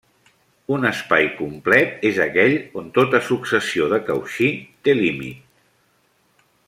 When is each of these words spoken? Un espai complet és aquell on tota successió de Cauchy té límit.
Un 0.75 0.87
espai 0.89 1.27
complet 1.41 2.07
és 2.09 2.17
aquell 2.25 2.55
on 2.81 2.89
tota 2.97 3.21
successió 3.29 3.91
de 3.93 4.01
Cauchy 4.09 4.49
té 4.89 4.97
límit. 5.05 6.45